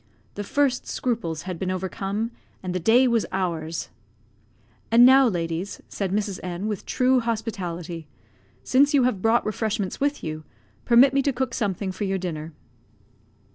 [0.33, 2.31] The first scruples had been overcome,
[2.63, 3.89] and the day was ours.
[4.89, 6.39] "And now, ladies," said Mrs.
[6.41, 8.07] N, with true hospitality,
[8.63, 10.43] "since you have brought refreshments with you,
[10.85, 12.51] permit me to cook something for your dinner."